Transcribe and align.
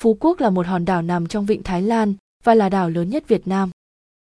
Phú 0.00 0.16
Quốc 0.20 0.40
là 0.40 0.50
một 0.50 0.66
hòn 0.66 0.84
đảo 0.84 1.02
nằm 1.02 1.26
trong 1.26 1.46
vịnh 1.46 1.62
Thái 1.62 1.82
Lan 1.82 2.14
và 2.44 2.54
là 2.54 2.68
đảo 2.68 2.90
lớn 2.90 3.10
nhất 3.10 3.28
Việt 3.28 3.48
Nam. 3.48 3.70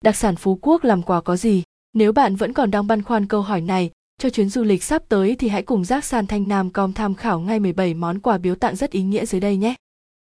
Đặc 0.04 0.16
sản 0.16 0.36
Phú 0.36 0.58
Quốc 0.62 0.84
làm 0.84 1.02
quà 1.02 1.20
có 1.20 1.36
gì? 1.36 1.62
Nếu 1.92 2.12
bạn 2.12 2.36
vẫn 2.36 2.52
còn 2.52 2.70
đang 2.70 2.86
băn 2.86 3.02
khoăn 3.02 3.26
câu 3.26 3.42
hỏi 3.42 3.60
này, 3.60 3.90
cho 4.18 4.30
chuyến 4.30 4.48
du 4.48 4.64
lịch 4.64 4.82
sắp 4.82 5.02
tới 5.08 5.36
thì 5.36 5.48
hãy 5.48 5.62
cùng 5.62 5.84
Giác 5.84 6.04
San 6.04 6.26
Thanh 6.26 6.48
Nam 6.48 6.70
Com 6.70 6.92
tham 6.92 7.14
khảo 7.14 7.40
ngay 7.40 7.60
17 7.60 7.94
món 7.94 8.20
quà 8.20 8.38
biếu 8.38 8.54
tặng 8.54 8.76
rất 8.76 8.90
ý 8.90 9.02
nghĩa 9.02 9.26
dưới 9.26 9.40
đây 9.40 9.56
nhé. 9.56 9.74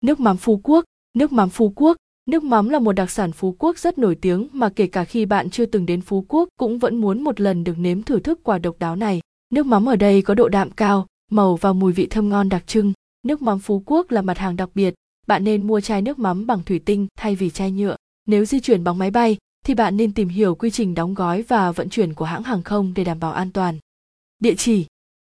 Nước 0.04 0.20
mắm 0.20 0.36
Phú 0.36 0.60
Quốc 0.64 0.84
Nước 1.14 1.32
mắm 1.32 1.50
Phú 1.50 1.72
Quốc 1.76 1.96
Nước 2.26 2.44
mắm 2.44 2.68
là 2.68 2.78
một 2.78 2.92
đặc 2.92 3.10
sản 3.10 3.32
Phú 3.32 3.56
Quốc 3.58 3.78
rất 3.78 3.98
nổi 3.98 4.14
tiếng 4.14 4.48
mà 4.52 4.68
kể 4.68 4.86
cả 4.86 5.04
khi 5.04 5.26
bạn 5.26 5.50
chưa 5.50 5.66
từng 5.66 5.86
đến 5.86 6.00
Phú 6.00 6.24
Quốc 6.28 6.48
cũng 6.58 6.78
vẫn 6.78 6.96
muốn 6.96 7.22
một 7.22 7.40
lần 7.40 7.64
được 7.64 7.78
nếm 7.78 8.02
thử 8.02 8.20
thức 8.20 8.40
quà 8.42 8.58
độc 8.58 8.78
đáo 8.78 8.96
này. 8.96 9.20
Nước 9.50 9.66
mắm 9.66 9.88
ở 9.88 9.96
đây 9.96 10.22
có 10.22 10.34
độ 10.34 10.48
đạm 10.48 10.70
cao, 10.70 11.06
màu 11.30 11.56
và 11.56 11.72
mùi 11.72 11.92
vị 11.92 12.06
thơm 12.06 12.28
ngon 12.28 12.48
đặc 12.48 12.66
trưng. 12.66 12.92
Nước 13.26 13.42
mắm 13.42 13.58
Phú 13.58 13.82
Quốc 13.86 14.10
là 14.10 14.22
mặt 14.22 14.38
hàng 14.38 14.56
đặc 14.56 14.70
biệt, 14.74 14.94
bạn 15.26 15.44
nên 15.44 15.66
mua 15.66 15.80
chai 15.80 16.02
nước 16.02 16.18
mắm 16.18 16.46
bằng 16.46 16.62
thủy 16.62 16.80
tinh 16.84 17.06
thay 17.18 17.36
vì 17.36 17.50
chai 17.50 17.70
nhựa. 17.70 17.96
Nếu 18.26 18.44
di 18.44 18.60
chuyển 18.60 18.84
bằng 18.84 18.98
máy 18.98 19.10
bay 19.10 19.36
thì 19.64 19.74
bạn 19.74 19.96
nên 19.96 20.12
tìm 20.12 20.28
hiểu 20.28 20.54
quy 20.54 20.70
trình 20.70 20.94
đóng 20.94 21.14
gói 21.14 21.42
và 21.42 21.72
vận 21.72 21.88
chuyển 21.88 22.14
của 22.14 22.24
hãng 22.24 22.42
hàng 22.42 22.62
không 22.62 22.92
để 22.94 23.04
đảm 23.04 23.20
bảo 23.20 23.32
an 23.32 23.52
toàn. 23.52 23.78
Địa 24.38 24.54
chỉ 24.54 24.86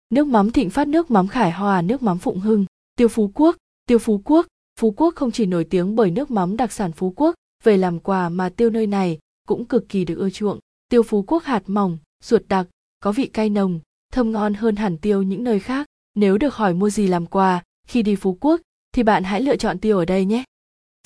Nước 0.09 0.27
mắm 0.27 0.51
Thịnh 0.51 0.69
Phát 0.69 0.87
nước 0.87 1.11
mắm 1.11 1.27
Khải 1.27 1.51
Hòa 1.51 1.81
nước 1.81 2.03
mắm 2.03 2.17
Phụng 2.17 2.39
Hưng, 2.39 2.65
Tiêu 2.95 3.07
Phú 3.07 3.31
Quốc, 3.33 3.55
Tiêu 3.85 3.99
Phú 3.99 4.21
Quốc, 4.25 4.47
Phú 4.79 4.93
Quốc 4.97 5.15
không 5.15 5.31
chỉ 5.31 5.45
nổi 5.45 5.63
tiếng 5.63 5.95
bởi 5.95 6.11
nước 6.11 6.31
mắm 6.31 6.57
đặc 6.57 6.71
sản 6.71 6.91
Phú 6.91 7.13
Quốc, 7.15 7.35
về 7.63 7.77
làm 7.77 7.99
quà 7.99 8.29
mà 8.29 8.49
tiêu 8.49 8.69
nơi 8.69 8.87
này 8.87 9.19
cũng 9.47 9.65
cực 9.65 9.89
kỳ 9.89 10.05
được 10.05 10.15
ưa 10.15 10.29
chuộng. 10.29 10.59
Tiêu 10.89 11.03
Phú 11.03 11.23
Quốc 11.27 11.43
hạt 11.43 11.63
mỏng, 11.67 11.97
ruột 12.23 12.41
đặc, 12.47 12.67
có 12.99 13.11
vị 13.11 13.25
cay 13.25 13.49
nồng, 13.49 13.79
thơm 14.13 14.31
ngon 14.31 14.53
hơn 14.53 14.75
hẳn 14.75 14.97
tiêu 14.97 15.21
những 15.21 15.43
nơi 15.43 15.59
khác. 15.59 15.87
Nếu 16.15 16.37
được 16.37 16.55
hỏi 16.55 16.73
mua 16.73 16.89
gì 16.89 17.07
làm 17.07 17.25
quà 17.25 17.63
khi 17.87 18.03
đi 18.03 18.15
Phú 18.15 18.37
Quốc 18.41 18.61
thì 18.91 19.03
bạn 19.03 19.23
hãy 19.23 19.41
lựa 19.41 19.55
chọn 19.55 19.79
tiêu 19.79 19.97
ở 19.97 20.05
đây 20.05 20.25
nhé. 20.25 20.43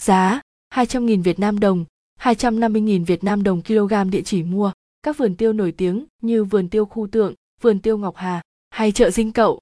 Giá 0.02 0.42
200.000 0.76 1.24
Việt 1.24 1.40
Nam 1.40 1.60
đồng, 1.60 1.86
250.000 2.20 3.06
Việt 3.06 3.24
Nam 3.24 3.44
đồng 3.44 3.62
kg 3.62 4.10
địa 4.12 4.22
chỉ 4.22 4.44
mua. 4.44 4.72
Các 5.04 5.18
vườn 5.18 5.36
tiêu 5.36 5.54
nổi 5.54 5.72
tiếng 5.72 6.06
như 6.22 6.44
vườn 6.44 6.70
tiêu 6.70 6.86
khu 6.86 7.08
tượng, 7.08 7.34
vườn 7.62 7.80
tiêu 7.80 7.98
Ngọc 7.98 8.16
Hà 8.16 8.42
hay 8.70 8.92
chợ 8.92 9.12
Dinh 9.12 9.32
Cậu. 9.32 9.60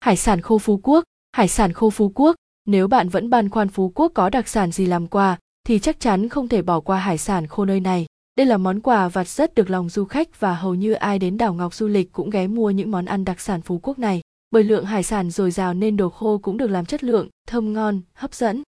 Hải 0.00 0.16
sản 0.16 0.40
khô 0.40 0.58
Phú 0.58 0.80
Quốc, 0.82 1.04
hải 1.32 1.48
sản 1.48 1.72
khô 1.72 1.90
Phú 1.90 2.12
Quốc, 2.14 2.36
nếu 2.66 2.88
bạn 2.88 3.08
vẫn 3.08 3.30
băn 3.30 3.48
khoăn 3.48 3.68
Phú 3.68 3.92
Quốc 3.94 4.12
có 4.14 4.30
đặc 4.30 4.48
sản 4.48 4.72
gì 4.72 4.86
làm 4.86 5.06
quà 5.06 5.38
thì 5.66 5.78
chắc 5.78 6.00
chắn 6.00 6.28
không 6.28 6.48
thể 6.48 6.62
bỏ 6.62 6.80
qua 6.80 6.98
hải 6.98 7.18
sản 7.18 7.46
khô 7.46 7.64
nơi 7.64 7.80
này. 7.80 8.06
Đây 8.36 8.46
là 8.46 8.56
món 8.56 8.80
quà 8.80 9.08
vặt 9.08 9.28
rất 9.28 9.54
được 9.54 9.70
lòng 9.70 9.88
du 9.88 10.04
khách 10.04 10.40
và 10.40 10.54
hầu 10.54 10.74
như 10.74 10.92
ai 10.92 11.18
đến 11.18 11.38
đảo 11.38 11.54
Ngọc 11.54 11.74
du 11.74 11.88
lịch 11.88 12.12
cũng 12.12 12.30
ghé 12.30 12.46
mua 12.46 12.70
những 12.70 12.90
món 12.90 13.04
ăn 13.04 13.24
đặc 13.24 13.40
sản 13.40 13.62
Phú 13.62 13.80
Quốc 13.82 13.98
này. 13.98 14.20
Bởi 14.56 14.64
lượng 14.64 14.84
hải 14.84 15.02
sản 15.02 15.30
dồi 15.30 15.50
dào 15.50 15.74
nên 15.74 15.96
đồ 15.96 16.08
khô 16.08 16.38
cũng 16.38 16.56
được 16.56 16.70
làm 16.70 16.86
chất 16.86 17.04
lượng, 17.04 17.28
thơm 17.46 17.72
ngon, 17.72 18.00
hấp 18.14 18.34
dẫn. 18.34 18.62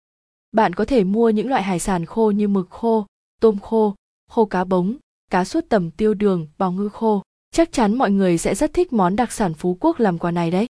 Bạn 0.51 0.73
có 0.73 0.85
thể 0.85 1.03
mua 1.03 1.29
những 1.29 1.49
loại 1.49 1.63
hải 1.63 1.79
sản 1.79 2.05
khô 2.05 2.31
như 2.31 2.47
mực 2.47 2.69
khô, 2.69 3.05
tôm 3.41 3.59
khô, 3.59 3.95
khô 4.29 4.45
cá 4.45 4.63
bống, 4.63 4.97
cá 5.31 5.45
suốt 5.45 5.65
tầm 5.69 5.91
tiêu 5.91 6.13
đường, 6.13 6.47
bào 6.57 6.71
ngư 6.71 6.89
khô. 6.89 7.21
Chắc 7.51 7.71
chắn 7.71 7.97
mọi 7.97 8.11
người 8.11 8.37
sẽ 8.37 8.55
rất 8.55 8.73
thích 8.73 8.93
món 8.93 9.15
đặc 9.15 9.31
sản 9.31 9.53
Phú 9.53 9.77
Quốc 9.79 9.99
làm 9.99 10.17
quà 10.17 10.31
này 10.31 10.51
đấy. 10.51 10.67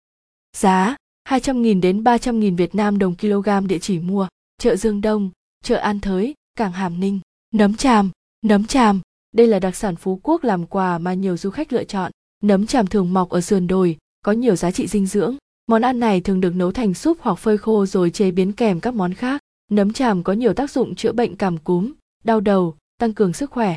Giá 0.57 0.97
200.000 1.29 1.81
đến 1.81 2.03
300.000 2.03 2.57
Việt 2.57 2.75
Nam 2.75 2.99
đồng 2.99 3.17
kg 3.17 3.67
địa 3.69 3.79
chỉ 3.79 3.99
mua, 3.99 4.29
chợ 4.59 4.77
Dương 4.77 5.01
Đông, 5.01 5.31
chợ 5.65 5.77
An 5.77 6.01
Thới, 6.01 6.35
cảng 6.57 6.73
Hàm 6.73 7.01
Ninh, 7.01 7.21
nấm 7.55 7.75
tràm, 7.75 8.11
nấm 8.43 8.65
tràm. 8.65 9.01
Đây 9.33 9.47
là 9.47 9.59
đặc 9.59 9.77
sản 9.77 9.97
Phú 9.97 10.21
Quốc 10.23 10.45
làm 10.45 10.67
quà 10.67 10.99
mà 10.99 11.15
nhiều 11.15 11.37
du 11.37 11.51
khách 11.51 11.73
lựa 11.73 11.85
chọn. 11.85 12.13
Nấm 12.43 12.67
tràm 12.67 12.87
thường 12.87 13.13
mọc 13.13 13.31
ở 13.31 13.41
sườn 13.41 13.67
đồi, 13.67 13.97
có 14.23 14.33
nhiều 14.33 14.57
giá 14.57 14.71
trị 14.71 14.87
dinh 14.87 15.07
dưỡng. 15.07 15.37
Món 15.67 15.83
ăn 15.83 16.01
này 16.01 16.21
thường 16.21 16.41
được 16.41 16.57
nấu 16.57 16.73
thành 16.73 16.95
súp 16.95 17.19
hoặc 17.21 17.35
phơi 17.35 17.59
khô 17.59 17.87
rồi 17.87 18.11
chế 18.11 18.31
biến 18.31 18.53
kèm 18.53 18.81
các 18.81 18.95
món 18.95 19.15
khác. 19.15 19.41
Nấm 19.71 19.93
tràm 19.93 20.23
có 20.23 20.33
nhiều 20.33 20.55
tác 20.55 20.71
dụng 20.71 20.95
chữa 20.95 21.13
bệnh 21.13 21.37
cảm 21.37 21.59
cúm, 21.59 21.93
đau 22.25 22.41
đầu, 22.41 22.77
tăng 22.99 23.15
cường 23.15 23.33
sức 23.33 23.51
khỏe. 23.51 23.77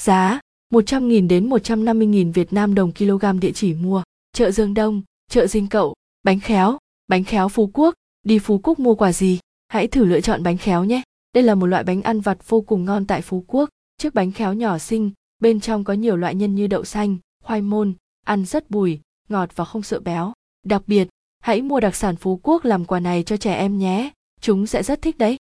Giá 0.00 0.40
100.000 0.72 1.28
đến 1.28 1.48
150.000 1.48 2.32
Việt 2.32 2.52
Nam 2.52 2.74
đồng 2.74 2.92
kg 2.92 3.40
địa 3.40 3.52
chỉ 3.52 3.74
mua, 3.74 4.02
chợ 4.32 4.50
Dương 4.50 4.74
Đông, 4.74 5.02
chợ 5.30 5.46
Dinh 5.46 5.68
Cậu, 5.68 5.94
bánh 6.22 6.40
khéo, 6.40 6.78
bánh 7.08 7.24
khéo 7.24 7.48
Phú 7.48 7.70
Quốc, 7.74 7.94
đi 8.22 8.38
Phú 8.38 8.60
Quốc 8.62 8.78
mua 8.78 8.94
quà 8.94 9.12
gì? 9.12 9.38
Hãy 9.68 9.86
thử 9.86 10.04
lựa 10.04 10.20
chọn 10.20 10.42
bánh 10.42 10.58
khéo 10.58 10.84
nhé. 10.84 11.02
Đây 11.34 11.44
là 11.44 11.54
một 11.54 11.66
loại 11.66 11.84
bánh 11.84 12.02
ăn 12.02 12.20
vặt 12.20 12.48
vô 12.48 12.60
cùng 12.60 12.84
ngon 12.84 13.06
tại 13.06 13.22
Phú 13.22 13.44
Quốc. 13.46 13.68
Chiếc 13.98 14.14
bánh 14.14 14.32
khéo 14.32 14.54
nhỏ 14.54 14.78
xinh, 14.78 15.10
bên 15.38 15.60
trong 15.60 15.84
có 15.84 15.92
nhiều 15.92 16.16
loại 16.16 16.34
nhân 16.34 16.54
như 16.54 16.66
đậu 16.66 16.84
xanh, 16.84 17.16
khoai 17.44 17.62
môn, 17.62 17.94
ăn 18.26 18.44
rất 18.44 18.70
bùi, 18.70 19.00
ngọt 19.28 19.56
và 19.56 19.64
không 19.64 19.82
sợ 19.82 20.00
béo. 20.00 20.32
Đặc 20.66 20.82
biệt, 20.86 21.08
hãy 21.40 21.62
mua 21.62 21.80
đặc 21.80 21.96
sản 21.96 22.16
Phú 22.16 22.40
Quốc 22.42 22.64
làm 22.64 22.84
quà 22.84 23.00
này 23.00 23.22
cho 23.22 23.36
trẻ 23.36 23.54
em 23.54 23.78
nhé, 23.78 24.10
chúng 24.40 24.66
sẽ 24.66 24.82
rất 24.82 25.02
thích 25.02 25.18
đấy. 25.18 25.36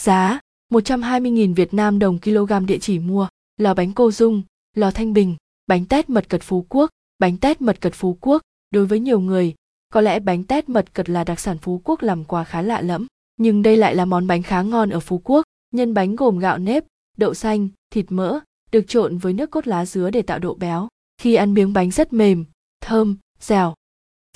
Giá 0.00 0.40
120.000 0.72 1.54
Việt 1.54 1.74
Nam 1.74 1.98
đồng 1.98 2.18
kg 2.18 2.66
địa 2.66 2.78
chỉ 2.78 2.98
mua, 2.98 3.28
lò 3.56 3.74
bánh 3.74 3.92
cô 3.92 4.10
dung, 4.10 4.42
lò 4.76 4.90
thanh 4.90 5.12
bình, 5.12 5.36
bánh 5.66 5.86
tét 5.86 6.10
mật 6.10 6.28
cật 6.28 6.42
Phú 6.42 6.66
Quốc, 6.68 6.90
bánh 7.18 7.38
tét 7.38 7.62
mật 7.62 7.80
cật 7.80 7.94
Phú 7.94 8.18
Quốc, 8.20 8.42
đối 8.70 8.86
với 8.86 9.00
nhiều 9.00 9.20
người, 9.20 9.54
có 9.92 10.00
lẽ 10.00 10.20
bánh 10.20 10.44
tét 10.44 10.68
mật 10.68 10.94
cật 10.94 11.10
là 11.10 11.24
đặc 11.24 11.40
sản 11.40 11.58
Phú 11.58 11.80
Quốc 11.84 12.02
làm 12.02 12.24
quà 12.24 12.44
khá 12.44 12.62
lạ 12.62 12.80
lẫm, 12.80 13.06
nhưng 13.36 13.62
đây 13.62 13.76
lại 13.76 13.94
là 13.94 14.04
món 14.04 14.26
bánh 14.26 14.42
khá 14.42 14.62
ngon 14.62 14.90
ở 14.90 15.00
Phú 15.00 15.20
Quốc. 15.24 15.44
Nhân 15.74 15.94
bánh 15.94 16.16
gồm 16.16 16.38
gạo 16.38 16.58
nếp, 16.58 16.84
đậu 17.16 17.34
xanh, 17.34 17.68
thịt 17.90 18.06
mỡ, 18.08 18.40
được 18.72 18.84
trộn 18.88 19.18
với 19.18 19.32
nước 19.32 19.50
cốt 19.50 19.66
lá 19.66 19.86
dứa 19.86 20.10
để 20.10 20.22
tạo 20.22 20.38
độ 20.38 20.54
béo. 20.54 20.88
Khi 21.18 21.34
ăn 21.34 21.54
miếng 21.54 21.72
bánh 21.72 21.90
rất 21.90 22.12
mềm, 22.12 22.44
thơm, 22.82 23.16
dẻo. 23.40 23.74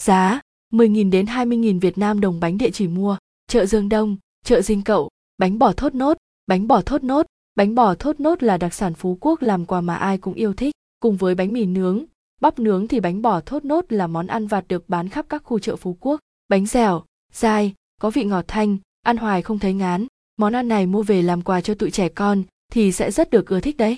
Giá 0.00 0.40
10.000 0.72 1.10
đến 1.10 1.26
20.000 1.26 1.80
Việt 1.80 1.98
Nam 1.98 2.20
đồng 2.20 2.40
bánh 2.40 2.58
địa 2.58 2.70
chỉ 2.70 2.88
mua, 2.88 3.16
chợ 3.48 3.66
Dương 3.66 3.88
Đông, 3.88 4.16
chợ 4.44 4.62
Dinh 4.62 4.82
Cậu, 4.82 5.08
bánh 5.38 5.58
bò 5.58 5.72
thốt 5.72 5.94
nốt, 5.94 6.16
bánh 6.46 6.68
bò 6.68 6.82
thốt 6.82 7.04
nốt, 7.04 7.26
bánh 7.54 7.74
bò 7.74 7.94
thốt 7.94 8.20
nốt 8.20 8.42
là 8.42 8.56
đặc 8.56 8.74
sản 8.74 8.94
Phú 8.94 9.18
Quốc 9.20 9.42
làm 9.42 9.64
quà 9.64 9.80
mà 9.80 9.94
ai 9.94 10.18
cũng 10.18 10.34
yêu 10.34 10.54
thích, 10.54 10.74
cùng 11.00 11.16
với 11.16 11.34
bánh 11.34 11.52
mì 11.52 11.66
nướng, 11.66 12.04
bắp 12.40 12.58
nướng 12.58 12.88
thì 12.88 13.00
bánh 13.00 13.22
bò 13.22 13.40
thốt 13.40 13.64
nốt 13.64 13.92
là 13.92 14.06
món 14.06 14.26
ăn 14.26 14.46
vặt 14.46 14.64
được 14.68 14.88
bán 14.88 15.08
khắp 15.08 15.26
các 15.28 15.42
khu 15.44 15.58
chợ 15.58 15.76
Phú 15.76 15.96
Quốc. 16.00 16.20
Bánh 16.48 16.66
dẻo, 16.66 17.04
dai, 17.32 17.74
có 18.00 18.10
vị 18.10 18.24
ngọt 18.24 18.44
thanh, 18.48 18.76
ăn 19.02 19.16
hoài 19.16 19.42
không 19.42 19.58
thấy 19.58 19.74
ngán. 19.74 20.06
Món 20.36 20.52
ăn 20.52 20.68
này 20.68 20.86
mua 20.86 21.02
về 21.02 21.22
làm 21.22 21.42
quà 21.42 21.60
cho 21.60 21.74
tụi 21.74 21.90
trẻ 21.90 22.08
con 22.08 22.42
thì 22.72 22.92
sẽ 22.92 23.10
rất 23.10 23.30
được 23.30 23.46
ưa 23.46 23.60
thích 23.60 23.76
đấy. 23.76 23.96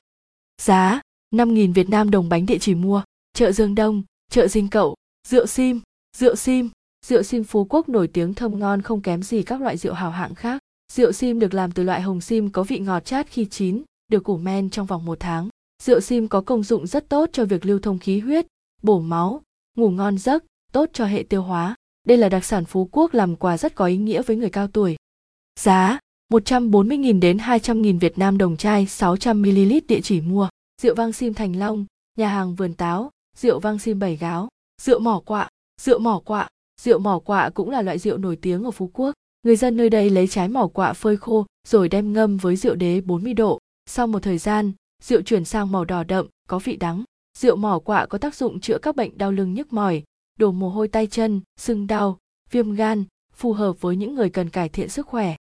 Giá 0.62 1.00
5.000 1.34 1.72
Việt 1.72 1.90
Nam 1.90 2.10
đồng 2.10 2.28
bánh 2.28 2.46
địa 2.46 2.58
chỉ 2.58 2.74
mua, 2.74 3.02
chợ 3.32 3.52
Dương 3.52 3.74
Đông, 3.74 4.02
chợ 4.32 4.48
Dinh 4.48 4.68
Cậu, 4.68 4.94
rượu 5.28 5.46
sim, 5.46 5.80
rượu 6.16 6.34
sim. 6.36 6.70
Rượu 7.06 7.22
sim 7.22 7.44
Phú 7.44 7.66
Quốc 7.70 7.88
nổi 7.88 8.08
tiếng 8.08 8.34
thơm 8.34 8.58
ngon 8.58 8.82
không 8.82 9.00
kém 9.00 9.22
gì 9.22 9.42
các 9.42 9.60
loại 9.60 9.76
rượu 9.76 9.92
hào 9.92 10.10
hạng 10.10 10.34
khác. 10.34 10.62
Rượu 10.92 11.12
sim 11.12 11.38
được 11.38 11.54
làm 11.54 11.72
từ 11.72 11.82
loại 11.82 12.00
hồng 12.00 12.20
sim 12.20 12.50
có 12.50 12.62
vị 12.62 12.78
ngọt 12.78 13.04
chát 13.04 13.26
khi 13.26 13.44
chín, 13.44 13.82
được 14.08 14.24
ủ 14.24 14.36
men 14.36 14.70
trong 14.70 14.86
vòng 14.86 15.04
một 15.04 15.20
tháng. 15.20 15.48
Rượu 15.82 16.00
sim 16.00 16.28
có 16.28 16.40
công 16.40 16.62
dụng 16.62 16.86
rất 16.86 17.08
tốt 17.08 17.30
cho 17.32 17.44
việc 17.44 17.66
lưu 17.66 17.78
thông 17.78 17.98
khí 17.98 18.18
huyết, 18.18 18.46
bổ 18.82 19.00
máu, 19.00 19.42
ngủ 19.76 19.90
ngon 19.90 20.18
giấc, 20.18 20.44
tốt 20.72 20.90
cho 20.92 21.04
hệ 21.04 21.22
tiêu 21.22 21.42
hóa. 21.42 21.74
Đây 22.06 22.18
là 22.18 22.28
đặc 22.28 22.44
sản 22.44 22.64
Phú 22.64 22.88
Quốc 22.92 23.14
làm 23.14 23.36
quà 23.36 23.58
rất 23.58 23.74
có 23.74 23.86
ý 23.86 23.96
nghĩa 23.96 24.22
với 24.22 24.36
người 24.36 24.50
cao 24.50 24.66
tuổi. 24.66 24.96
Giá 25.60 25.98
140.000 26.32 27.20
đến 27.20 27.36
200.000 27.36 27.98
Việt 27.98 28.18
Nam 28.18 28.38
đồng 28.38 28.56
chai 28.56 28.86
600ml 28.86 29.80
địa 29.88 30.00
chỉ 30.00 30.20
mua. 30.20 30.48
Rượu 30.82 30.94
vang 30.94 31.12
sim 31.12 31.34
Thành 31.34 31.58
Long, 31.58 31.86
nhà 32.16 32.28
hàng 32.28 32.54
vườn 32.54 32.74
táo, 32.74 33.10
rượu 33.38 33.60
vang 33.60 33.78
xin 33.78 33.98
bảy 33.98 34.16
gáo, 34.16 34.48
rượu 34.82 34.98
mỏ 34.98 35.22
quạ, 35.26 35.48
rượu 35.80 35.98
mỏ 35.98 36.20
quạ. 36.24 36.48
Rượu 36.82 36.98
mỏ 36.98 37.18
quạ 37.18 37.50
cũng 37.54 37.70
là 37.70 37.82
loại 37.82 37.98
rượu 37.98 38.18
nổi 38.18 38.36
tiếng 38.36 38.64
ở 38.64 38.70
Phú 38.70 38.90
Quốc. 38.92 39.12
Người 39.42 39.56
dân 39.56 39.76
nơi 39.76 39.90
đây 39.90 40.10
lấy 40.10 40.26
trái 40.26 40.48
mỏ 40.48 40.66
quạ 40.66 40.92
phơi 40.92 41.16
khô 41.16 41.46
rồi 41.68 41.88
đem 41.88 42.12
ngâm 42.12 42.36
với 42.36 42.56
rượu 42.56 42.74
đế 42.74 43.00
40 43.00 43.34
độ. 43.34 43.58
Sau 43.86 44.06
một 44.06 44.22
thời 44.22 44.38
gian, 44.38 44.72
rượu 45.02 45.22
chuyển 45.22 45.44
sang 45.44 45.72
màu 45.72 45.84
đỏ 45.84 46.04
đậm, 46.04 46.26
có 46.48 46.58
vị 46.58 46.76
đắng. 46.76 47.04
Rượu 47.38 47.56
mỏ 47.56 47.78
quạ 47.78 48.06
có 48.06 48.18
tác 48.18 48.34
dụng 48.34 48.60
chữa 48.60 48.78
các 48.78 48.96
bệnh 48.96 49.18
đau 49.18 49.32
lưng 49.32 49.54
nhức 49.54 49.72
mỏi, 49.72 50.02
đổ 50.38 50.52
mồ 50.52 50.68
hôi 50.68 50.88
tay 50.88 51.06
chân, 51.06 51.40
sưng 51.60 51.86
đau, 51.86 52.18
viêm 52.50 52.74
gan, 52.74 53.04
phù 53.34 53.52
hợp 53.52 53.80
với 53.80 53.96
những 53.96 54.14
người 54.14 54.30
cần 54.30 54.50
cải 54.50 54.68
thiện 54.68 54.88
sức 54.88 55.06
khỏe. 55.06 55.36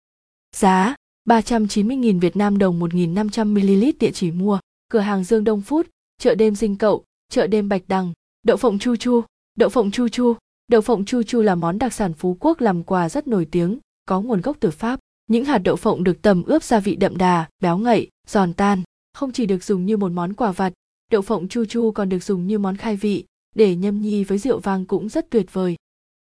Giá 0.55 0.95
390.000 1.29 2.19
Việt 2.19 2.35
Nam 2.35 2.57
đồng 2.57 2.79
1.500ml 2.79 3.93
địa 3.99 4.11
chỉ 4.11 4.31
mua, 4.31 4.59
cửa 4.89 4.99
hàng 4.99 5.23
Dương 5.23 5.43
Đông 5.43 5.61
Food, 5.67 5.83
chợ 6.17 6.35
đêm 6.35 6.55
Dinh 6.55 6.77
Cậu, 6.77 7.03
chợ 7.29 7.47
đêm 7.47 7.69
Bạch 7.69 7.83
Đằng, 7.87 8.13
đậu 8.43 8.57
phộng 8.57 8.79
chu 8.79 8.95
chu, 8.95 9.21
đậu 9.57 9.69
phộng 9.69 9.91
chu 9.91 10.07
chu. 10.07 10.35
Đậu 10.67 10.81
phộng 10.81 11.05
chu 11.05 11.23
chu 11.23 11.41
là 11.41 11.55
món 11.55 11.79
đặc 11.79 11.93
sản 11.93 12.13
Phú 12.13 12.37
Quốc 12.39 12.61
làm 12.61 12.83
quà 12.83 13.09
rất 13.09 13.27
nổi 13.27 13.47
tiếng, 13.51 13.79
có 14.05 14.21
nguồn 14.21 14.41
gốc 14.41 14.57
từ 14.59 14.71
Pháp. 14.71 14.99
Những 15.27 15.45
hạt 15.45 15.57
đậu 15.57 15.75
phộng 15.75 16.03
được 16.03 16.21
tầm 16.21 16.43
ướp 16.43 16.63
gia 16.63 16.79
vị 16.79 16.95
đậm 16.95 17.17
đà, 17.17 17.49
béo 17.59 17.77
ngậy, 17.77 18.09
giòn 18.27 18.53
tan, 18.53 18.83
không 19.13 19.31
chỉ 19.31 19.45
được 19.45 19.63
dùng 19.63 19.85
như 19.85 19.97
một 19.97 20.11
món 20.11 20.33
quà 20.33 20.51
vặt, 20.51 20.73
đậu 21.11 21.21
phộng 21.21 21.47
chu 21.47 21.65
chu 21.65 21.91
còn 21.91 22.09
được 22.09 22.23
dùng 22.23 22.47
như 22.47 22.59
món 22.59 22.77
khai 22.77 22.95
vị, 22.95 23.25
để 23.55 23.75
nhâm 23.75 24.01
nhi 24.01 24.23
với 24.23 24.37
rượu 24.37 24.59
vang 24.59 24.85
cũng 24.85 25.09
rất 25.09 25.29
tuyệt 25.29 25.53
vời. 25.53 25.75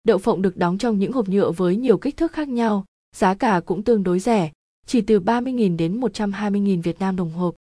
Đậu 0.04 0.18
phộng 0.18 0.42
được 0.42 0.56
đóng 0.56 0.78
trong 0.78 0.98
những 0.98 1.12
hộp 1.12 1.28
nhựa 1.28 1.50
với 1.50 1.76
nhiều 1.76 1.98
kích 1.98 2.16
thước 2.16 2.32
khác 2.32 2.48
nhau, 2.48 2.84
giá 3.16 3.34
cả 3.34 3.60
cũng 3.66 3.82
tương 3.82 4.02
đối 4.02 4.18
rẻ, 4.18 4.52
chỉ 4.86 5.00
từ 5.00 5.20
30.000 5.20 5.76
đến 5.76 6.00
120.000 6.00 6.82
Việt 6.82 6.98
Nam 6.98 7.16
đồng 7.16 7.30
hộp. 7.30 7.54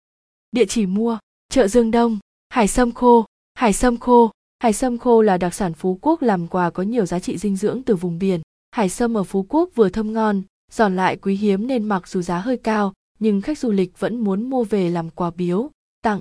Địa 0.52 0.66
chỉ 0.66 0.86
mua, 0.86 1.18
chợ 1.50 1.68
Dương 1.68 1.92
Đông, 1.92 2.20
hải 2.52 2.68
sâm 2.68 2.92
khô, 2.92 3.26
hải 3.54 3.74
sâm 3.74 3.98
khô. 3.98 4.32
Hải 4.60 4.74
sâm 4.74 4.98
khô 4.98 5.22
là 5.22 5.38
đặc 5.38 5.54
sản 5.54 5.74
Phú 5.74 6.00
Quốc 6.02 6.22
làm 6.22 6.48
quà 6.48 6.70
có 6.70 6.84
nhiều 6.84 7.06
giá 7.06 7.20
trị 7.20 7.38
dinh 7.38 7.56
dưỡng 7.56 7.84
từ 7.84 7.96
vùng 7.96 8.20
biển. 8.20 8.42
Hải 8.72 8.90
sâm 8.90 9.18
ở 9.18 9.24
Phú 9.24 9.46
Quốc 9.50 9.70
vừa 9.76 9.90
thơm 9.90 10.14
ngon, 10.14 10.42
giòn 10.72 10.96
lại 10.96 11.18
quý 11.18 11.36
hiếm 11.36 11.68
nên 11.68 11.84
mặc 11.84 12.08
dù 12.08 12.22
giá 12.22 12.40
hơi 12.40 12.58
cao, 12.58 12.94
nhưng 13.20 13.42
khách 13.42 13.60
du 13.60 13.72
lịch 13.72 14.00
vẫn 14.00 14.18
muốn 14.18 14.50
mua 14.50 14.64
về 14.64 14.90
làm 14.90 15.10
quà 15.10 15.32
biếu, 15.32 15.70
tặng. 16.04 16.20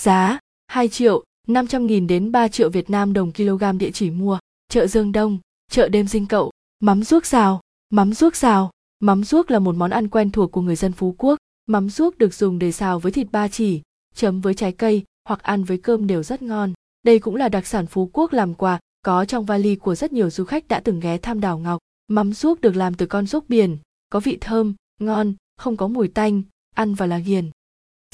Giá 0.00 0.38
2 0.66 0.88
triệu 0.88 1.24
500 1.48 1.86
nghìn 1.86 2.06
đến 2.06 2.32
3 2.32 2.48
triệu 2.48 2.70
Việt 2.70 2.90
Nam 2.90 3.12
đồng 3.12 3.32
kg 3.32 3.78
địa 3.78 3.90
chỉ 3.90 4.10
mua, 4.10 4.38
chợ 4.68 4.86
Dương 4.86 5.12
Đông, 5.12 5.38
chợ 5.70 5.88
đêm 5.88 6.08
dinh 6.08 6.26
cậu, 6.26 6.50
mắm 6.80 7.04
ruốc 7.04 7.26
xào, 7.26 7.60
mắm 7.90 8.14
ruốc 8.14 8.36
xào. 8.36 8.70
Mắm 9.00 9.24
ruốc 9.24 9.50
là 9.50 9.58
một 9.58 9.74
món 9.76 9.90
ăn 9.90 10.08
quen 10.08 10.30
thuộc 10.30 10.52
của 10.52 10.60
người 10.60 10.76
dân 10.76 10.92
Phú 10.92 11.14
Quốc. 11.18 11.38
Mắm 11.66 11.90
ruốc 11.90 12.18
được 12.18 12.34
dùng 12.34 12.58
để 12.58 12.72
xào 12.72 12.98
với 12.98 13.12
thịt 13.12 13.26
ba 13.32 13.48
chỉ, 13.48 13.82
chấm 14.14 14.40
với 14.40 14.54
trái 14.54 14.72
cây 14.72 15.04
hoặc 15.26 15.42
ăn 15.42 15.64
với 15.64 15.78
cơm 15.78 16.06
đều 16.06 16.22
rất 16.22 16.42
ngon. 16.42 16.72
Đây 17.02 17.18
cũng 17.18 17.36
là 17.36 17.48
đặc 17.48 17.66
sản 17.66 17.86
Phú 17.86 18.10
Quốc 18.12 18.32
làm 18.32 18.54
quà, 18.54 18.78
có 19.02 19.24
trong 19.24 19.44
vali 19.44 19.76
của 19.76 19.94
rất 19.94 20.12
nhiều 20.12 20.30
du 20.30 20.44
khách 20.44 20.68
đã 20.68 20.80
từng 20.80 21.00
ghé 21.00 21.18
thăm 21.18 21.40
đảo 21.40 21.58
Ngọc. 21.58 21.78
Mắm 22.08 22.32
ruốc 22.32 22.60
được 22.60 22.76
làm 22.76 22.94
từ 22.94 23.06
con 23.06 23.26
ruốc 23.26 23.48
biển, 23.48 23.78
có 24.10 24.20
vị 24.20 24.38
thơm, 24.40 24.74
ngon, 25.00 25.34
không 25.56 25.76
có 25.76 25.88
mùi 25.88 26.08
tanh, 26.08 26.42
ăn 26.74 26.94
và 26.94 27.06
là 27.06 27.18
ghiền. 27.18 27.50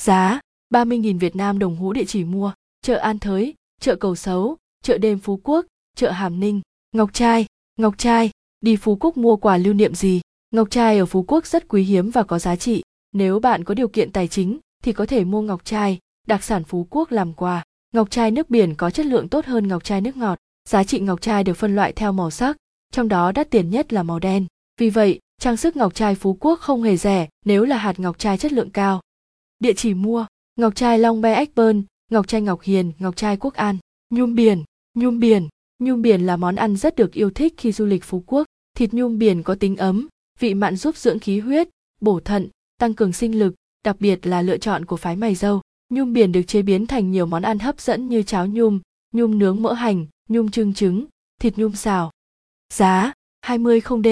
Giá 0.01 0.41
30.000 0.75 1.19
Việt 1.19 1.37
Nam 1.37 1.59
đồng 1.59 1.77
hũ 1.77 1.93
địa 1.93 2.05
chỉ 2.05 2.25
mua, 2.25 2.53
chợ 2.83 2.97
An 2.97 3.19
Thới, 3.19 3.55
chợ 3.81 3.97
Cầu 3.97 4.15
Sấu, 4.15 4.57
chợ 4.83 4.99
đêm 4.99 5.19
Phú 5.19 5.41
Quốc, 5.45 5.67
chợ 5.97 6.11
Hàm 6.11 6.41
Ninh, 6.41 6.61
Ngọc 6.93 7.11
Trai, 7.13 7.47
Ngọc 7.77 7.99
Trai, 7.99 8.31
đi 8.61 8.77
Phú 8.77 8.97
Quốc 9.01 9.17
mua 9.17 9.37
quà 9.37 9.57
lưu 9.57 9.75
niệm 9.75 9.95
gì? 9.95 10.21
Ngọc 10.51 10.71
trai 10.71 10.99
ở 10.99 11.07
Phú 11.07 11.25
Quốc 11.29 11.47
rất 11.47 11.69
quý 11.69 11.83
hiếm 11.83 12.11
và 12.11 12.23
có 12.23 12.39
giá 12.39 12.57
trị. 12.57 12.83
Nếu 13.13 13.41
bạn 13.41 13.65
có 13.65 13.75
điều 13.75 13.89
kiện 13.89 14.13
tài 14.13 14.29
chính 14.29 14.59
thì 14.83 14.93
có 14.93 15.07
thể 15.07 15.25
mua 15.25 15.43
ngọc 15.43 15.65
trai, 15.65 15.99
đặc 16.27 16.45
sản 16.45 16.65
Phú 16.65 16.87
Quốc 16.91 17.13
làm 17.13 17.33
quà. 17.33 17.65
Ngọc 17.95 18.11
trai 18.11 18.31
nước 18.31 18.51
biển 18.51 18.75
có 18.75 18.91
chất 18.91 19.07
lượng 19.07 19.29
tốt 19.29 19.45
hơn 19.47 19.69
ngọc 19.69 19.85
trai 19.85 20.01
nước 20.01 20.17
ngọt. 20.17 20.39
Giá 20.69 20.85
trị 20.85 21.01
ngọc 21.01 21.21
trai 21.21 21.45
được 21.45 21.55
phân 21.55 21.77
loại 21.77 21.93
theo 21.93 22.13
màu 22.13 22.31
sắc, 22.31 22.57
trong 22.93 23.09
đó 23.09 23.33
đắt 23.33 23.51
tiền 23.51 23.71
nhất 23.71 23.93
là 23.93 24.03
màu 24.03 24.19
đen. 24.19 24.47
Vì 24.81 24.91
vậy, 24.91 25.21
trang 25.41 25.57
sức 25.57 25.77
ngọc 25.77 25.95
trai 25.95 26.15
Phú 26.15 26.37
Quốc 26.41 26.61
không 26.61 26.83
hề 26.83 26.97
rẻ 26.97 27.29
nếu 27.45 27.65
là 27.65 27.77
hạt 27.77 28.01
ngọc 28.01 28.19
trai 28.19 28.39
chất 28.39 28.53
lượng 28.53 28.71
cao. 28.71 29.01
Địa 29.59 29.73
chỉ 29.73 29.95
mua: 29.95 30.27
Ngọc 30.57 30.75
trai 30.75 30.99
Long 30.99 31.21
Be 31.21 31.35
Ekburn, 31.35 31.83
Ngọc 32.11 32.29
trai 32.29 32.41
Ngọc 32.41 32.61
Hiền, 32.63 32.93
Ngọc 32.99 33.17
trai 33.17 33.37
Quốc 33.37 33.55
An, 33.55 33.79
nhum 34.11 34.35
biển, 34.35 34.65
nhum 34.95 35.21
biển. 35.21 35.49
Nhum 35.79 36.03
biển 36.03 36.27
là 36.27 36.37
món 36.37 36.57
ăn 36.57 36.77
rất 36.77 36.97
được 36.97 37.13
yêu 37.13 37.31
thích 37.31 37.55
khi 37.57 37.73
du 37.73 37.87
lịch 37.87 38.05
Phú 38.05 38.25
Quốc. 38.27 38.47
Thịt 38.77 38.95
nhum 38.95 39.19
biển 39.19 39.43
có 39.43 39.55
tính 39.55 39.77
ấm, 39.77 40.09
vị 40.41 40.55
mặn 40.55 40.77
giúp 40.77 40.97
dưỡng 40.97 41.19
khí 41.19 41.39
huyết, 41.39 41.69
bổ 42.01 42.21
thận, 42.21 42.49
tăng 42.79 42.95
cường 42.95 43.13
sinh 43.13 43.39
lực, 43.39 43.55
đặc 43.85 43.97
biệt 44.01 44.27
là 44.27 44.43
lựa 44.43 44.57
chọn 44.59 44.85
của 44.85 44.97
phái 44.97 45.17
mày 45.17 45.35
dâu. 45.35 45.61
Nhum 45.93 46.13
biển 46.13 46.33
được 46.33 46.43
chế 46.43 46.63
biến 46.63 46.87
thành 46.87 47.11
nhiều 47.11 47.27
món 47.27 47.43
ăn 47.43 47.59
hấp 47.59 47.81
dẫn 47.81 48.09
như 48.09 48.23
cháo 48.23 48.47
nhum, 48.47 48.81
nhum 49.15 49.39
nướng 49.39 49.63
mỡ 49.63 49.73
hành, 49.73 50.07
nhum 50.29 50.51
trưng 50.51 50.75
trứng, 50.75 51.07
thịt 51.41 51.59
nhum 51.59 51.73
xào. 51.73 52.11
Giá 52.75 53.13
20 53.41 53.81
không 53.81 54.03
D, 54.03 54.07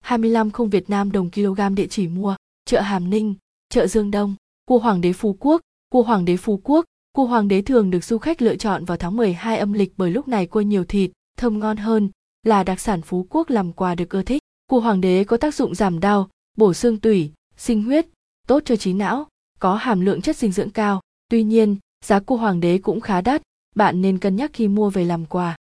25 0.00 0.50
không 0.50 0.70
Việt 0.70 0.90
Nam 0.90 1.12
đồng 1.12 1.30
kg 1.30 1.74
địa 1.74 1.86
chỉ 1.86 2.08
mua, 2.08 2.36
chợ 2.64 2.80
Hàm 2.80 3.10
Ninh, 3.10 3.34
chợ 3.68 3.86
Dương 3.86 4.10
Đông, 4.10 4.34
cua 4.64 4.78
Hoàng 4.78 5.00
đế 5.00 5.12
Phú 5.12 5.36
Quốc, 5.40 5.60
cua 5.88 6.02
Hoàng 6.02 6.24
đế 6.24 6.36
Phú 6.36 6.60
Quốc, 6.64 6.84
cua 7.12 7.26
Hoàng 7.26 7.48
đế 7.48 7.62
thường 7.62 7.90
được 7.90 8.04
du 8.04 8.18
khách 8.18 8.42
lựa 8.42 8.56
chọn 8.56 8.84
vào 8.84 8.96
tháng 8.96 9.16
12 9.16 9.58
âm 9.58 9.72
lịch 9.72 9.92
bởi 9.96 10.10
lúc 10.10 10.28
này 10.28 10.46
cua 10.46 10.60
nhiều 10.60 10.84
thịt, 10.84 11.10
thơm 11.38 11.58
ngon 11.58 11.76
hơn, 11.76 12.10
là 12.42 12.62
đặc 12.62 12.80
sản 12.80 13.02
Phú 13.02 13.26
Quốc 13.30 13.50
làm 13.50 13.72
quà 13.72 13.94
được 13.94 14.10
ưa 14.10 14.22
thích. 14.22 14.42
Cua 14.66 14.80
hoàng 14.80 15.00
đế 15.00 15.24
có 15.24 15.36
tác 15.36 15.54
dụng 15.54 15.74
giảm 15.74 16.00
đau, 16.00 16.28
bổ 16.56 16.74
xương 16.74 17.00
tủy, 17.00 17.32
sinh 17.56 17.82
huyết, 17.82 18.06
tốt 18.46 18.62
cho 18.64 18.76
trí 18.76 18.92
não, 18.92 19.28
có 19.58 19.74
hàm 19.74 20.00
lượng 20.00 20.20
chất 20.20 20.36
dinh 20.36 20.52
dưỡng 20.52 20.70
cao. 20.70 21.00
Tuy 21.28 21.42
nhiên, 21.42 21.76
giá 22.04 22.20
cua 22.20 22.36
hoàng 22.36 22.60
đế 22.60 22.78
cũng 22.78 23.00
khá 23.00 23.20
đắt, 23.20 23.42
bạn 23.74 24.02
nên 24.02 24.18
cân 24.18 24.36
nhắc 24.36 24.50
khi 24.52 24.68
mua 24.68 24.90
về 24.90 25.04
làm 25.04 25.26
quà. 25.26 25.56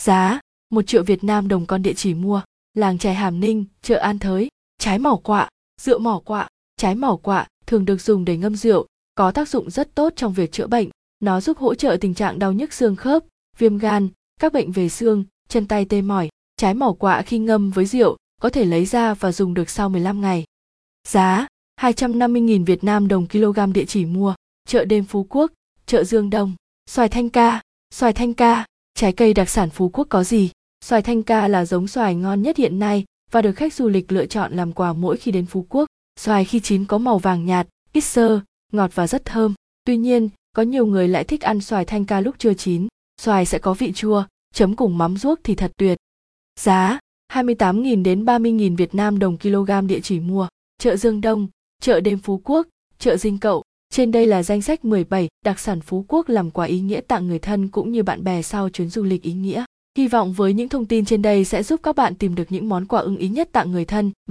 Giá, 0.00 0.40
1 0.70 0.86
triệu 0.86 1.02
Việt 1.02 1.24
Nam 1.24 1.48
đồng 1.48 1.66
con 1.66 1.82
địa 1.82 1.94
chỉ 1.94 2.14
mua, 2.14 2.42
làng 2.74 2.98
chài 2.98 3.14
Hàm 3.14 3.40
Ninh, 3.40 3.64
chợ 3.82 3.96
An 3.96 4.18
Thới, 4.18 4.48
trái 4.78 4.98
mỏ 4.98 5.16
quạ, 5.22 5.48
rượu 5.80 5.98
mỏ 5.98 6.20
quạ, 6.24 6.48
trái 6.76 6.94
mỏ 6.94 7.16
quạ 7.16 7.46
thường 7.66 7.84
được 7.84 8.00
dùng 8.00 8.24
để 8.24 8.36
ngâm 8.36 8.56
rượu, 8.56 8.86
có 9.14 9.30
tác 9.30 9.48
dụng 9.48 9.70
rất 9.70 9.94
tốt 9.94 10.12
trong 10.16 10.32
việc 10.32 10.52
chữa 10.52 10.66
bệnh. 10.66 10.88
Nó 11.20 11.40
giúp 11.40 11.58
hỗ 11.58 11.74
trợ 11.74 11.96
tình 12.00 12.14
trạng 12.14 12.38
đau 12.38 12.52
nhức 12.52 12.72
xương 12.72 12.96
khớp, 12.96 13.24
viêm 13.58 13.78
gan, 13.78 14.08
các 14.40 14.52
bệnh 14.52 14.72
về 14.72 14.88
xương, 14.88 15.24
chân 15.48 15.66
tay 15.66 15.84
tê 15.84 16.02
mỏi. 16.02 16.28
Trái 16.56 16.74
mỏ 16.74 16.92
quạ 16.98 17.22
khi 17.22 17.38
ngâm 17.38 17.70
với 17.70 17.86
rượu 17.86 18.16
có 18.40 18.48
thể 18.48 18.64
lấy 18.64 18.86
ra 18.86 19.14
và 19.14 19.32
dùng 19.32 19.54
được 19.54 19.70
sau 19.70 19.88
15 19.88 20.20
ngày. 20.20 20.44
Giá 21.08 21.46
250.000 21.80 22.64
Việt 22.64 22.84
Nam 22.84 23.08
đồng 23.08 23.28
kg 23.28 23.72
địa 23.74 23.84
chỉ 23.84 24.04
mua, 24.04 24.34
chợ 24.68 24.84
đêm 24.84 25.04
Phú 25.04 25.26
Quốc, 25.28 25.52
chợ 25.86 26.04
Dương 26.04 26.30
Đông, 26.30 26.54
xoài 26.90 27.08
thanh 27.08 27.30
ca, 27.30 27.60
xoài 27.94 28.12
thanh 28.12 28.34
ca, 28.34 28.66
trái 28.94 29.12
cây 29.12 29.34
đặc 29.34 29.48
sản 29.48 29.70
Phú 29.70 29.88
Quốc 29.88 30.06
có 30.10 30.24
gì? 30.24 30.50
Xoài 30.84 31.02
thanh 31.02 31.22
ca 31.22 31.48
là 31.48 31.64
giống 31.64 31.88
xoài 31.88 32.14
ngon 32.14 32.42
nhất 32.42 32.56
hiện 32.56 32.78
nay 32.78 33.04
và 33.30 33.42
được 33.42 33.52
khách 33.52 33.74
du 33.74 33.88
lịch 33.88 34.12
lựa 34.12 34.26
chọn 34.26 34.52
làm 34.52 34.72
quà 34.72 34.92
mỗi 34.92 35.16
khi 35.16 35.30
đến 35.30 35.46
Phú 35.46 35.66
Quốc. 35.68 35.86
Xoài 36.20 36.44
khi 36.44 36.60
chín 36.60 36.84
có 36.84 36.98
màu 36.98 37.18
vàng 37.18 37.46
nhạt, 37.46 37.68
ít 37.92 38.00
sơ 38.00 38.40
ngọt 38.72 38.90
và 38.94 39.06
rất 39.06 39.24
thơm. 39.24 39.54
Tuy 39.84 39.96
nhiên, 39.96 40.28
có 40.52 40.62
nhiều 40.62 40.86
người 40.86 41.08
lại 41.08 41.24
thích 41.24 41.40
ăn 41.40 41.60
xoài 41.60 41.84
thanh 41.84 42.04
ca 42.04 42.20
lúc 42.20 42.34
chưa 42.38 42.54
chín. 42.54 42.86
Xoài 43.20 43.46
sẽ 43.46 43.58
có 43.58 43.74
vị 43.74 43.92
chua, 43.92 44.24
chấm 44.54 44.76
cùng 44.76 44.98
mắm 44.98 45.16
ruốc 45.16 45.38
thì 45.44 45.54
thật 45.54 45.72
tuyệt. 45.76 45.98
Giá 46.60 46.98
28.000 47.32 48.02
đến 48.02 48.24
30.000 48.24 48.76
Việt 48.76 48.94
Nam 48.94 49.18
đồng 49.18 49.38
kg 49.38 49.86
địa 49.86 50.00
chỉ 50.00 50.20
mua, 50.20 50.48
chợ 50.78 50.96
Dương 50.96 51.20
Đông, 51.20 51.48
chợ 51.82 52.00
đêm 52.00 52.18
Phú 52.18 52.40
Quốc, 52.44 52.66
chợ 52.98 53.16
Dinh 53.16 53.38
Cậu. 53.38 53.62
Trên 53.90 54.12
đây 54.12 54.26
là 54.26 54.42
danh 54.42 54.62
sách 54.62 54.84
17 54.84 55.28
đặc 55.44 55.60
sản 55.60 55.80
Phú 55.80 56.04
Quốc 56.08 56.28
làm 56.28 56.50
quà 56.50 56.66
ý 56.66 56.80
nghĩa 56.80 57.00
tặng 57.00 57.28
người 57.28 57.38
thân 57.38 57.68
cũng 57.68 57.92
như 57.92 58.02
bạn 58.02 58.24
bè 58.24 58.42
sau 58.42 58.68
chuyến 58.68 58.88
du 58.88 59.02
lịch 59.02 59.22
ý 59.22 59.32
nghĩa. 59.32 59.64
Hy 59.98 60.08
vọng 60.08 60.32
với 60.32 60.52
những 60.52 60.68
thông 60.68 60.86
tin 60.86 61.04
trên 61.04 61.22
đây 61.22 61.44
sẽ 61.44 61.62
giúp 61.62 61.80
các 61.82 61.96
bạn 61.96 62.14
tìm 62.14 62.34
được 62.34 62.44
những 62.52 62.68
món 62.68 62.86
quà 62.86 63.00
ưng 63.00 63.16
ý 63.16 63.28
nhất 63.28 63.48
tặng 63.52 63.72
người 63.72 63.84
thân. 63.84 64.12